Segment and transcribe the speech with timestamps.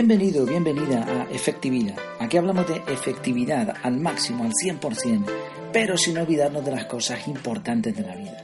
[0.00, 1.96] Bienvenido, bienvenida a Efectividad.
[2.20, 5.24] Aquí hablamos de efectividad al máximo, al 100%,
[5.72, 8.40] pero sin olvidarnos de las cosas importantes de la vida.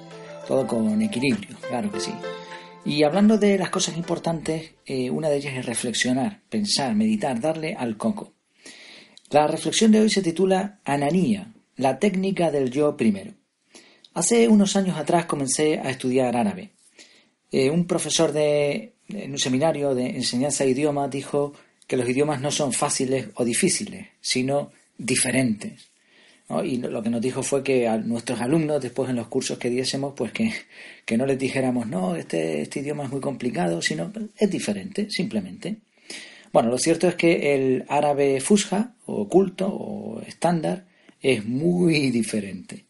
[0.48, 2.11] Todo con equilibrio, claro que sí.
[2.84, 7.76] Y hablando de las cosas importantes, eh, una de ellas es reflexionar, pensar, meditar, darle
[7.79, 8.32] al coco.
[9.30, 13.32] La reflexión de hoy se titula Ananía, la técnica del yo primero.
[14.12, 16.72] Hace unos años atrás comencé a estudiar árabe.
[17.52, 21.53] Eh, un profesor de en un seminario de enseñanza de idiomas dijo
[21.86, 25.90] que los idiomas no son fáciles o difíciles, sino diferentes.
[26.62, 29.71] Y lo que nos dijo fue que a nuestros alumnos, después en los cursos que
[29.71, 30.53] diésemos, pues que,
[31.04, 35.78] que no les dijéramos, no, este, este idioma es muy complicado, sino es diferente, simplemente.
[36.53, 40.84] Bueno, lo cierto es que el árabe fusha, o culto, o estándar,
[41.20, 42.84] es muy diferente.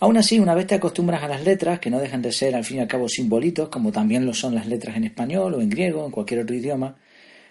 [0.00, 2.64] Aún así, una vez te acostumbras a las letras, que no dejan de ser al
[2.64, 5.68] fin y al cabo simbolitos, como también lo son las letras en español o en
[5.68, 6.96] griego, en cualquier otro idioma,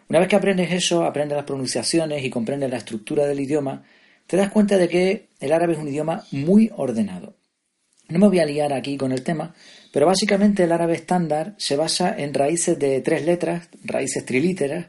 [0.09, 3.83] una vez que aprendes eso, aprendes las pronunciaciones y comprendes la estructura del idioma,
[4.25, 7.35] te das cuenta de que el árabe es un idioma muy ordenado.
[8.07, 9.53] No me voy a liar aquí con el tema,
[9.93, 14.87] pero básicamente el árabe estándar se basa en raíces de tres letras, raíces trilíteras,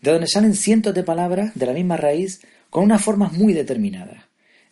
[0.00, 4.23] de donde salen cientos de palabras de la misma raíz con unas formas muy determinadas.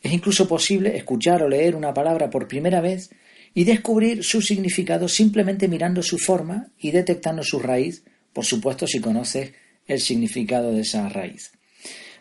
[0.03, 3.11] Es incluso posible escuchar o leer una palabra por primera vez
[3.55, 9.01] y descubrir su significado simplemente mirando su forma y detectando su raíz, por supuesto si
[9.01, 9.53] conoces
[9.87, 11.53] el significado de esa raíz.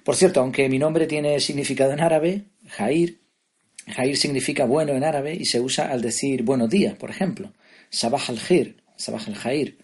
[0.04, 3.20] Por cierto, aunque mi nombre tiene significado en árabe, Jair,
[3.88, 7.52] Jair significa bueno en árabe y se usa al decir buenos días, por ejemplo.
[7.90, 9.78] Sabah al-Jir, Sabah al-Jair.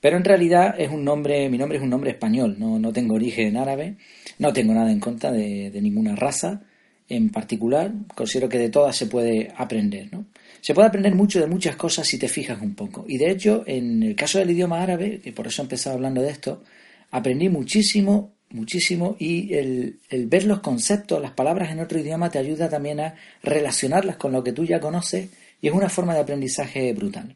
[0.00, 3.14] Pero en realidad es un nombre, mi nombre es un nombre español, no, no tengo
[3.14, 3.96] origen en árabe,
[4.38, 6.62] no tengo nada en contra de ninguna raza,
[7.10, 10.08] en particular, considero que de todas se puede aprender.
[10.12, 10.26] ¿no?
[10.60, 13.04] Se puede aprender mucho de muchas cosas si te fijas un poco.
[13.06, 16.22] Y de hecho, en el caso del idioma árabe, que por eso he empezado hablando
[16.22, 16.62] de esto,
[17.10, 22.38] aprendí muchísimo, muchísimo y el, el, ver los conceptos, las palabras en otro idioma te
[22.38, 25.28] ayuda también a relacionarlas con lo que tú ya conoces
[25.60, 27.34] y es una forma de aprendizaje brutal.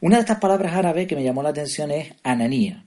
[0.00, 2.84] Una de estas palabras árabes que me llamó la atención es ananía.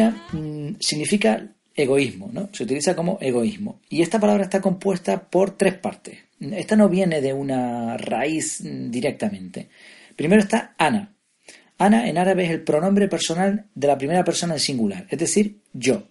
[0.00, 2.48] Mm, significa egoísmo, ¿no?
[2.52, 3.80] Se utiliza como egoísmo.
[3.88, 6.18] Y esta palabra está compuesta por tres partes.
[6.40, 9.68] Esta no viene de una raíz mm, directamente.
[10.16, 11.14] Primero está Ana.
[11.78, 15.60] Ana en árabe es el pronombre personal de la primera persona en singular, es decir,
[15.72, 16.08] yo.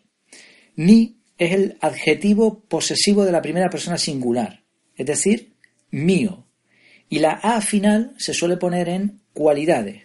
[0.75, 4.63] Ni es el adjetivo posesivo de la primera persona singular,
[4.95, 5.53] es decir,
[5.89, 6.45] mío.
[7.09, 10.03] Y la A final se suele poner en cualidades.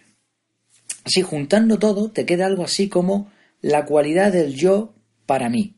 [1.04, 3.30] Así, juntando todo, te queda algo así como
[3.66, 4.94] la cualidad del yo
[5.26, 5.74] para mí.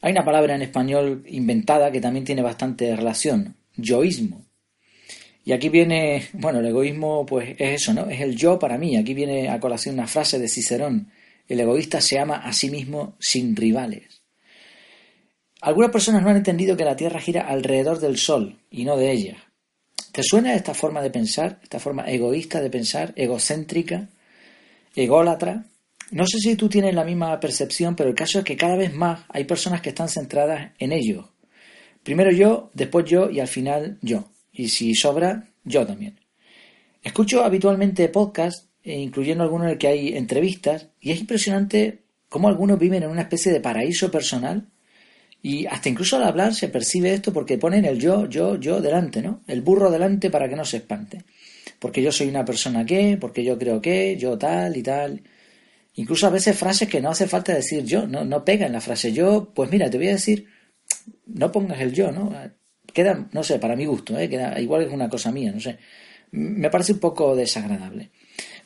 [0.00, 4.44] Hay una palabra en español inventada que también tiene bastante relación, yoísmo.
[5.44, 8.10] Y aquí viene, bueno, el egoísmo pues es eso, ¿no?
[8.10, 8.96] Es el yo para mí.
[8.96, 11.12] Aquí viene a colación una frase de Cicerón.
[11.46, 14.22] El egoísta se ama a sí mismo sin rivales.
[15.60, 19.12] Algunas personas no han entendido que la Tierra gira alrededor del Sol y no de
[19.12, 19.36] ella.
[20.10, 24.08] ¿Te suena esta forma de pensar, esta forma egoísta de pensar, egocéntrica,
[24.96, 25.66] ególatra?
[26.12, 28.94] No sé si tú tienes la misma percepción, pero el caso es que cada vez
[28.94, 31.32] más hay personas que están centradas en ello.
[32.02, 34.30] Primero yo, después yo y al final yo.
[34.52, 36.20] Y si sobra, yo también.
[37.02, 42.48] Escucho habitualmente podcasts, eh, incluyendo algunos en el que hay entrevistas, y es impresionante cómo
[42.48, 44.68] algunos viven en una especie de paraíso personal
[45.42, 49.20] y hasta incluso al hablar se percibe esto porque ponen el yo, yo, yo delante,
[49.20, 49.42] ¿no?
[49.48, 51.24] El burro delante para que no se espante.
[51.80, 55.20] Porque yo soy una persona que, porque yo creo que, yo tal y tal.
[55.94, 58.80] Incluso a veces frases que no hace falta decir yo, no, no pega en la
[58.80, 60.46] frase yo, pues mira, te voy a decir,
[61.26, 62.32] no pongas el yo, ¿no?
[62.92, 64.28] Queda, no sé, para mi gusto, ¿eh?
[64.28, 65.78] Queda, igual es una cosa mía, no sé.
[66.30, 68.10] Me parece un poco desagradable.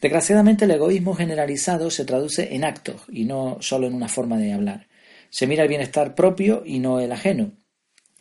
[0.00, 4.52] Desgraciadamente el egoísmo generalizado se traduce en actos y no solo en una forma de
[4.52, 4.86] hablar.
[5.30, 7.52] Se mira el bienestar propio y no el ajeno.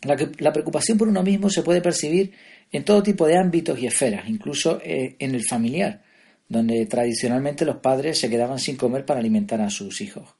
[0.02, 2.34] La, la preocupación por uno mismo se puede percibir
[2.72, 6.05] en todo tipo de ámbitos y esferas, incluso eh, en el familiar
[6.47, 10.36] donde tradicionalmente los padres se quedaban sin comer para alimentar a sus hijos.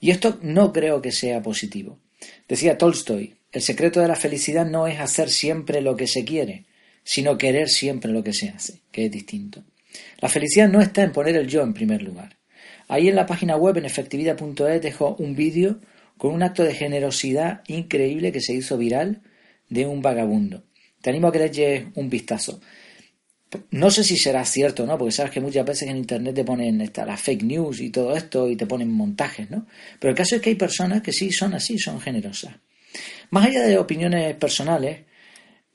[0.00, 1.98] Y esto no creo que sea positivo.
[2.48, 6.66] Decía Tolstoy, el secreto de la felicidad no es hacer siempre lo que se quiere,
[7.04, 9.64] sino querer siempre lo que se hace, que es distinto.
[10.18, 12.36] La felicidad no está en poner el yo en primer lugar.
[12.88, 15.80] Ahí en la página web en efectividad.es dejo un vídeo
[16.16, 19.22] con un acto de generosidad increíble que se hizo viral
[19.68, 20.64] de un vagabundo.
[21.00, 22.60] Te animo a que le eches un vistazo.
[23.70, 24.98] No sé si será cierto, ¿no?
[24.98, 28.16] Porque sabes que muchas veces en internet te ponen esta, las fake news y todo
[28.16, 29.66] esto y te ponen montajes, ¿no?
[30.00, 32.56] Pero el caso es que hay personas que sí son así, son generosas.
[33.30, 35.00] Más allá de opiniones personales,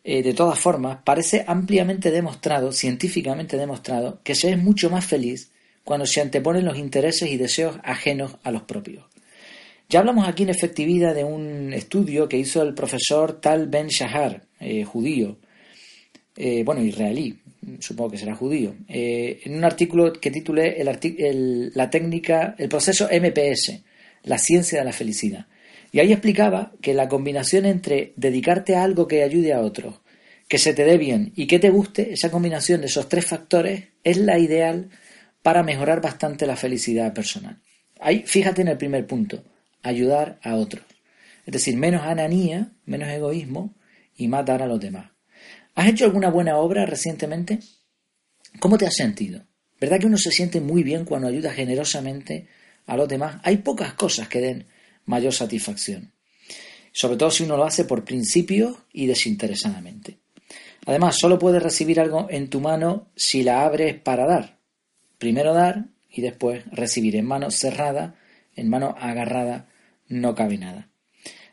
[0.03, 5.51] eh, de todas formas, parece ampliamente demostrado, científicamente demostrado, que se es mucho más feliz
[5.83, 9.05] cuando se anteponen los intereses y deseos ajenos a los propios.
[9.89, 14.43] Ya hablamos aquí en efectividad de un estudio que hizo el profesor Tal Ben Shahar,
[14.59, 15.37] eh, judío,
[16.35, 17.39] eh, bueno, israelí,
[17.79, 23.09] supongo que será judío, eh, en un artículo que titulé el, la técnica, el proceso
[23.11, 23.81] MPS,
[24.23, 25.47] la ciencia de la felicidad.
[25.91, 29.99] Y ahí explicaba que la combinación entre dedicarte a algo que ayude a otros,
[30.47, 33.89] que se te dé bien y que te guste, esa combinación de esos tres factores
[34.03, 34.89] es la ideal
[35.43, 37.59] para mejorar bastante la felicidad personal.
[37.99, 39.43] Ahí, fíjate en el primer punto,
[39.81, 40.83] ayudar a otros.
[41.45, 43.73] Es decir, menos ananía, menos egoísmo
[44.15, 45.10] y más dar a los demás.
[45.75, 47.59] ¿Has hecho alguna buena obra recientemente?
[48.59, 49.45] ¿Cómo te has sentido?
[49.79, 52.47] ¿Verdad que uno se siente muy bien cuando ayuda generosamente
[52.85, 53.39] a los demás?
[53.43, 54.67] Hay pocas cosas que den
[55.05, 56.11] mayor satisfacción.
[56.91, 60.19] Sobre todo si uno lo hace por principio y desinteresadamente.
[60.85, 64.59] Además, solo puedes recibir algo en tu mano si la abres para dar.
[65.17, 68.15] Primero dar y después recibir en mano cerrada,
[68.55, 69.69] en mano agarrada,
[70.07, 70.89] no cabe nada.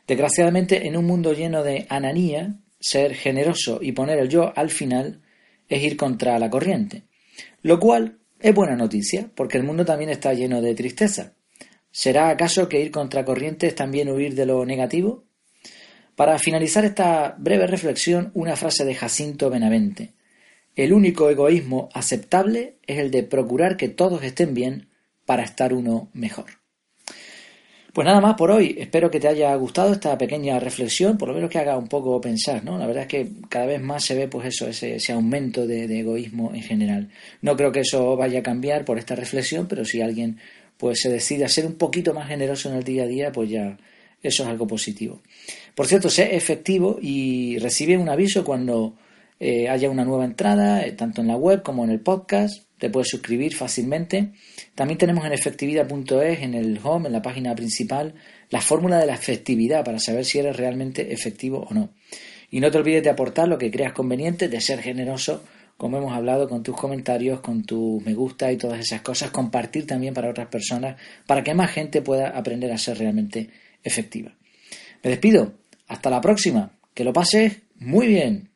[0.07, 5.21] Desgraciadamente, en un mundo lleno de ananía, ser generoso y poner el yo al final
[5.67, 7.03] es ir contra la corriente.
[7.61, 11.33] Lo cual es buena noticia, porque el mundo también está lleno de tristeza.
[11.91, 15.25] ¿Será acaso que ir contra corriente es también huir de lo negativo?
[16.15, 20.13] Para finalizar esta breve reflexión, una frase de Jacinto Benavente.
[20.75, 24.89] El único egoísmo aceptable es el de procurar que todos estén bien
[25.25, 26.58] para estar uno mejor.
[27.99, 28.77] Pues nada más por hoy.
[28.79, 32.21] Espero que te haya gustado esta pequeña reflexión, por lo menos que haga un poco
[32.21, 32.77] pensar, ¿no?
[32.77, 36.53] La verdad es que cada vez más se ve, pues eso, ese, aumento de, egoísmo
[36.53, 37.09] en general.
[37.41, 40.37] No creo que eso vaya a cambiar por esta reflexión, pero si alguien
[40.77, 43.49] pues se decide a ser un poquito más generoso en el día a día, pues
[43.49, 43.77] ya
[44.23, 45.19] eso es algo positivo.
[45.75, 48.93] Por cierto, sé efectivo y recibe un aviso cuando
[49.39, 52.89] eh, haya una nueva entrada, eh, tanto en la web como en el podcast te
[52.89, 54.31] puedes suscribir fácilmente.
[54.73, 58.15] También tenemos en efectividad.es, en el home, en la página principal,
[58.49, 61.89] la fórmula de la efectividad para saber si eres realmente efectivo o no.
[62.49, 65.43] Y no te olvides de aportar lo que creas conveniente, de ser generoso,
[65.77, 69.85] como hemos hablado, con tus comentarios, con tus me gusta y todas esas cosas, compartir
[69.85, 73.49] también para otras personas, para que más gente pueda aprender a ser realmente
[73.83, 74.33] efectiva.
[75.03, 75.53] Me despido,
[75.87, 78.49] hasta la próxima, que lo pases muy bien.